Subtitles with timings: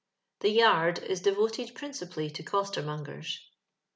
[0.39, 3.39] The" yard" is devoted principally to coster mongers.